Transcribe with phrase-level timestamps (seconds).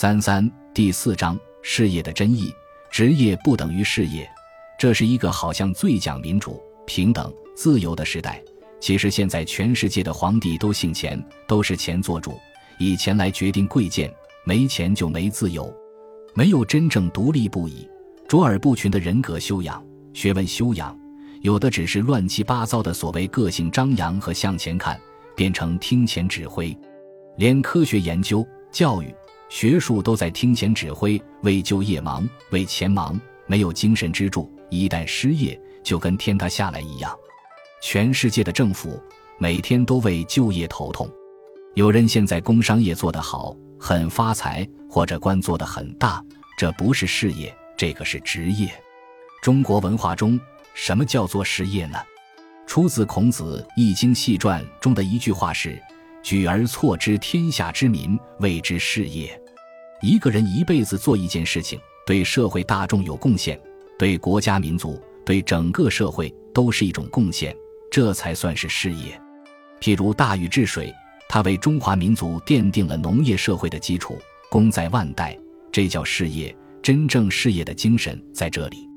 [0.00, 2.50] 三三第四章事业的真意，
[2.90, 4.26] 职业不等于事业，
[4.78, 8.42] 这是一个好像最讲民主、平等、自由的时代。
[8.80, 12.40] 其实现在全世界的皇帝都姓钱，都是钱做主，
[12.78, 14.10] 以钱来决定贵贱，
[14.46, 15.70] 没钱就没自由，
[16.32, 17.86] 没有真正独立不已、
[18.26, 20.98] 卓尔不群的人格修养、学问修养，
[21.42, 24.98] 有的只是乱七八糟的所谓个性张扬和向前看，
[25.36, 26.74] 变成听钱指挥，
[27.36, 28.42] 连科学研究、
[28.72, 29.14] 教育、
[29.50, 37.14] 学术都在听钱指挥，为就业忙，为钱忙，没有精神支柱，一旦失业，就跟天塌下来一样。
[37.82, 39.02] 全世界的政府
[39.38, 41.10] 每天都为就业头痛，
[41.74, 46.24] 有人现在工商业做得好，很发财，或者官做得很大，
[46.56, 48.70] 这不是事业，这个是职业。
[49.42, 50.38] 中国文化中，
[50.74, 51.98] 什么叫做事业呢？
[52.68, 55.76] 出自孔子《易经细传》中的一句话是
[56.22, 59.40] ：“举而错之，天下之民谓之事业。”
[60.02, 63.60] 一个人一辈子做一件事情，对社会大众有贡献，
[63.98, 67.54] 对国家民族，对整个社会都是一种贡献。
[67.90, 69.20] 这才算是事业。
[69.80, 70.94] 譬如大禹治水，
[71.28, 74.18] 他为中华民族奠定了农业社会的基础，
[74.48, 75.38] 功在万代，
[75.70, 76.56] 这叫事业。
[76.82, 78.88] 真正事业的精神在这里。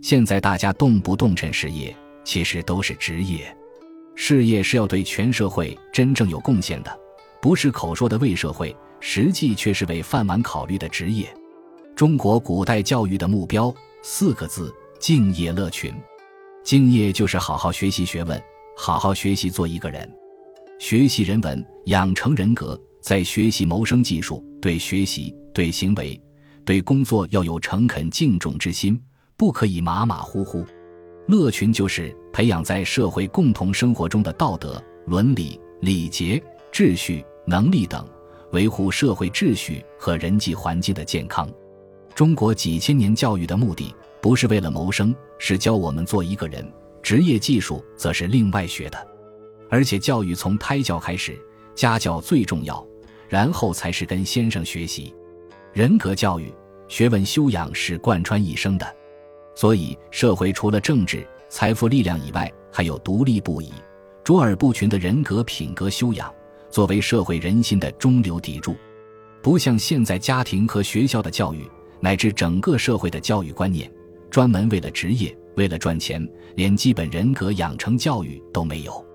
[0.00, 3.44] 现在大家动不动称事业，其实都是职业。
[4.14, 7.00] 事业是要对全社会真正有贡献的，
[7.42, 11.32] 不是口说的为社会，实际却是为饭碗考虑的职业。
[11.96, 15.92] 中国古代教育的目标四个字：敬业乐群。
[16.64, 18.42] 敬业就是好好学习学问，
[18.76, 20.10] 好好学习做一个人，
[20.78, 26.18] 学习人文，养成人格，在学习谋生技术，对学习、对行为、
[26.64, 28.98] 对工作要有诚恳敬重之心，
[29.36, 30.64] 不可以马马虎虎。
[31.26, 38.06] 乐群就是培养在社会共同生活中的道德、伦理、礼节、秩序、能力等，
[38.52, 41.48] 维护社会秩序和人际环境的健康。
[42.14, 43.94] 中国几千年教育的目的。
[44.20, 46.66] 不是为了谋生，是教我们做一个人。
[47.02, 49.06] 职业技术则是另外学的，
[49.68, 51.38] 而且教育从胎教开始，
[51.74, 52.82] 家教最重要，
[53.28, 55.14] 然后才是跟先生学习。
[55.74, 56.50] 人格教育、
[56.88, 58.96] 学问修养是贯穿一生的。
[59.54, 63.72] 所以，社会除了政治、财富、力量以外，还有独立不已、
[64.24, 66.32] 卓尔不群的人格品格修养，
[66.70, 68.74] 作为社会人心的中流砥柱。
[69.40, 71.70] 不像现在家庭和学校的教育，
[72.00, 73.90] 乃至整个社会的教育观念。
[74.30, 79.06] 专门为了职业，为了赚钱，连基本人格养成教育都没有。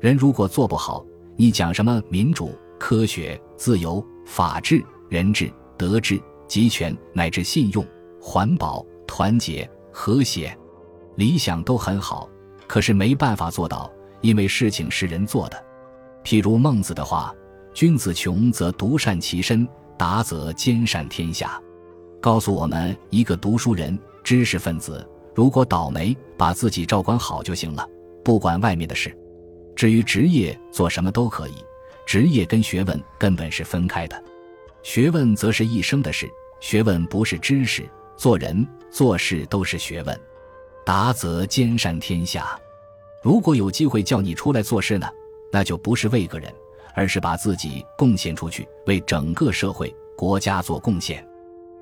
[0.00, 1.02] 人如果做不好，
[1.36, 7.82] 你讲什么民主、科学、自由、法治、人治、德治、集权，乃至信用、
[8.20, 9.66] 环保、团结、
[10.00, 10.56] 和谐，
[11.16, 12.30] 理想都很好，
[12.68, 15.60] 可是没办法做到，因为事情是人做的。
[16.22, 17.34] 譬如孟子的话
[17.74, 21.60] ：“君子穷则独善其身，达则兼善天下。”
[22.22, 23.98] 告诉我们，一个读书人。
[24.22, 25.04] 知识分子
[25.34, 27.84] 如果倒霉，把自己照管好就行了，
[28.24, 29.12] 不管外面的事。
[29.74, 31.54] 至于职业，做什么都可以。
[32.06, 34.22] 职业跟学问根本是分开的，
[34.84, 36.30] 学问则是一生的事。
[36.60, 37.84] 学问不是知识，
[38.18, 40.20] 做人做事都是学问。
[40.84, 42.58] 达则兼善天下。
[43.22, 45.08] 如果有机会叫你出来做事呢，
[45.50, 46.52] 那就不是为个人，
[46.94, 51.26] 而是把自己贡献出去，为整个社会、国家做贡献。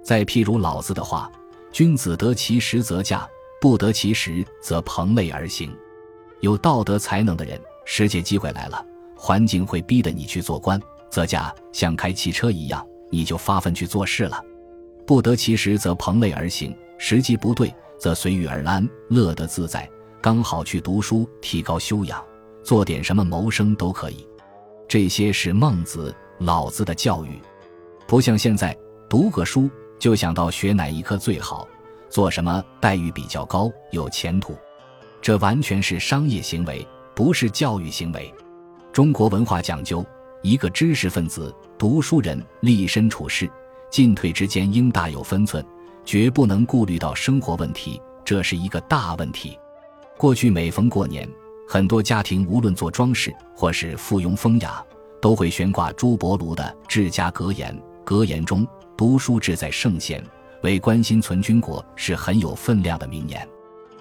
[0.02, 1.28] 再譬如老子的话。
[1.72, 3.28] 君子得其时则驾，
[3.60, 5.76] 不得其时则蓬类而行。
[6.40, 8.82] 有道德才能的人，世界机会来了，
[9.14, 10.80] 环境会逼得你去做官，
[11.10, 14.42] 则驾像开汽车一样，你就发奋去做事了。
[15.06, 19.88] 不得其时则蓬累而行，时机不对，则随遇而安，乐得自在。
[20.20, 22.22] 刚好去读书，提高修养，
[22.64, 24.26] 做点什么谋生都可以。
[24.88, 27.40] 这些是孟子、老子的教育，
[28.08, 28.76] 不像现在
[29.08, 29.70] 读个书。
[29.98, 31.66] 就想到学哪一科最好，
[32.10, 34.54] 做什么待遇比较高，有前途，
[35.22, 38.30] 这完全是商业行为，不是教育行为。
[38.92, 40.04] 中国文化讲究，
[40.42, 43.50] 一个知识分子、读书人立身处世，
[43.90, 45.64] 进退之间应大有分寸，
[46.04, 49.58] 绝不能顾虑到生活问题，这是一个大问题。
[50.16, 51.28] 过去每逢过年，
[51.68, 54.84] 很多家庭无论做装饰或是附庸风雅，
[55.20, 58.66] 都会悬挂朱柏庐的治家格言，格言中。
[58.96, 60.24] 读书志在圣贤，
[60.62, 63.46] 为关心存军国是很有分量的名言。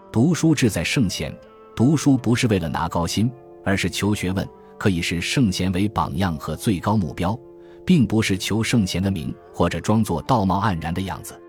[0.10, 1.38] 读书志在圣贤，
[1.76, 3.30] 读书不是为了拿高薪，
[3.66, 4.48] 而是求学问，
[4.78, 7.38] 可以是圣贤为榜样和最高目标，
[7.86, 11.40] 并不是求圣贤的名或者装作道貌岸然的样子。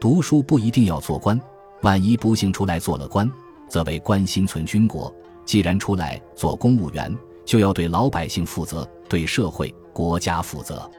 [0.00, 1.40] 读书不一定要做官，
[1.82, 3.30] 万一不幸出来做了官，
[3.68, 5.14] 则为官心存军国。
[5.44, 7.14] 既然出来做公务员，
[7.44, 10.90] 就要对老百姓负责，对社会国家负责。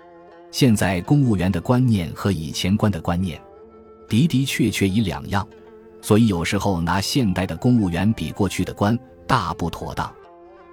[0.52, 3.42] 现在公务员的观念和以前官的观念
[4.08, 5.46] 的的确确已两样，
[6.00, 10.14] 所以有时候拿现代的公务员比过去的官大不妥当。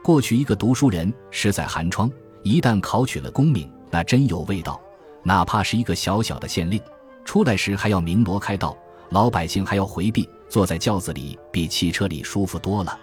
[0.05, 2.11] 过去一个读书人实在寒窗，
[2.43, 4.81] 一旦考取了功名，那真有味道。
[5.23, 6.83] 哪怕是一个小小的县令，
[7.25, 8.77] 出来时还要鸣锣开道，
[9.11, 12.99] 老百姓还要回避，坐在轿子里比汽车里舒服多了。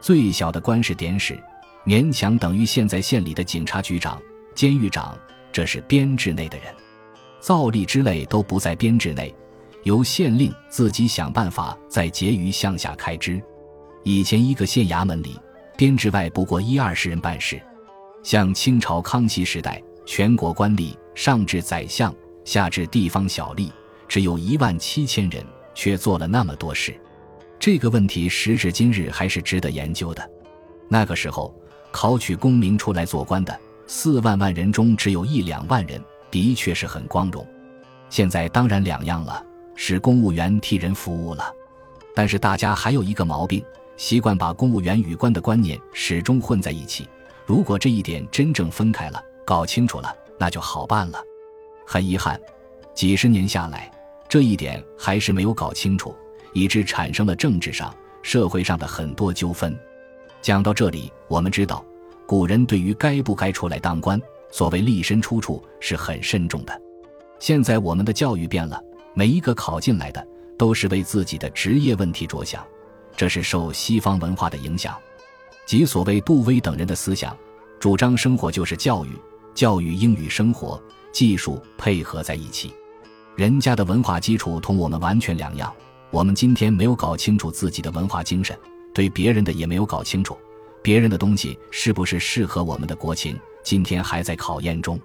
[0.00, 1.38] 最小的官是典史，
[1.86, 4.20] 勉强等于现在县里的警察局长、
[4.54, 5.16] 监狱长，
[5.52, 6.66] 这是编制内的人。
[7.38, 9.32] 造例之类都不在编制内，
[9.84, 13.40] 由县令自己想办法在结余向下开支。
[14.02, 15.38] 以前一个县衙门里。
[15.74, 17.60] 编制外不过一二十人办事，
[18.22, 22.14] 像清朝康熙时代，全国官吏上至宰相，
[22.44, 23.70] 下至地方小吏，
[24.08, 25.44] 只有一万七千人，
[25.74, 26.94] 却做了那么多事。
[27.58, 30.30] 这个问题时至今日还是值得研究的。
[30.88, 31.54] 那个时候
[31.90, 37.46] 考取功名出来做官的四万万人中，只有一两万人，的确是很光荣。
[38.10, 39.44] 现在当然两样了，
[39.74, 41.52] 是公务员替人服务了。
[42.14, 43.64] 但是大家还有一个毛病。
[43.98, 47.06] 习惯把公务员与官的观念始终混在一起。
[47.46, 51.22] 如果这一点真正分开了，搞清楚了，那就好办了。
[51.86, 52.40] 很遗憾，
[52.94, 53.90] 几十年下来，
[54.28, 56.14] 这一点还是没有搞清楚，
[56.52, 59.78] 以致产生了政治上、社会上的很多纠纷。
[60.40, 61.84] 讲到这里，我们知道，
[62.26, 66.80] 古人对于该不该出来当官，所谓立身出处是很慎重的。
[67.38, 68.82] 现在我们的教育变了，
[69.14, 72.64] 每一个考进来的都是为自己的职业问题着想。
[73.16, 74.96] 这是受西方文化的影响，
[75.66, 77.36] 即所谓杜威等人的思想，
[77.78, 79.10] 主张生活就是教育，
[79.54, 80.82] 教育应与生活、
[81.12, 82.72] 技术配合在一起。
[83.34, 85.72] 人家的文化基础同我们完全两样，
[86.10, 88.58] 我们今天没有搞清楚自己的文化精神，
[88.92, 90.36] 对别人的也没有搞清楚，
[90.82, 95.00] 别人的东西是不是适合我们的国情，今天还在考验中。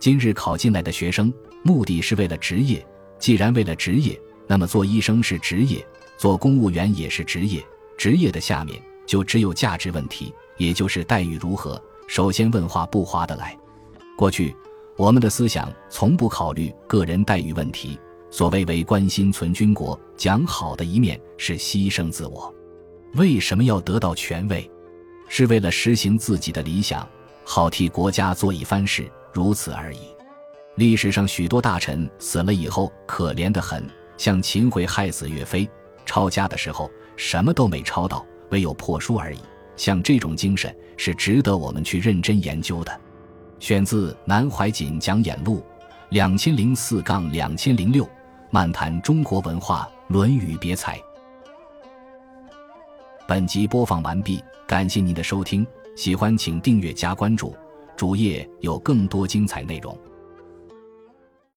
[0.00, 1.32] 今日考进来的学生，
[1.62, 2.86] 目的是为了职业，
[3.18, 5.86] 既然为了职业，那么做医生是职业。
[6.16, 7.64] 做公务员也是职业，
[7.96, 11.80] 职业的下面就只有价值问题，也就是待遇如何。
[12.06, 13.56] 首先问划不划得来。
[14.18, 14.52] 过去
[14.96, 17.96] 我们的思想从不考虑个人待遇问题，
[18.32, 22.52] 所谓为官心存军国，讲好的一面是牺牲自我。
[23.14, 24.68] 为什么要得到权位？
[25.28, 27.08] 是为了实行自己的理想，
[27.44, 30.00] 好替国家做一番事，如此而已。
[30.74, 35.70] 历史上许多大臣死了以后可怜得很，像秦桧害死岳飞。
[36.04, 39.38] 抄家的时候什么都没抄到，唯有破书而已。
[39.76, 43.00] 像这种精神是值得我们去认真研究的。
[43.60, 45.58] 选自《南怀瑾讲演录》，
[46.10, 48.08] 两千零四杠两千零六，
[48.50, 50.98] 漫谈中国文化《论语别裁》。
[53.26, 55.66] 本集播放完毕，感谢您的收听，
[55.96, 57.54] 喜欢请订阅加关注，
[57.96, 59.96] 主页有更多精彩内容。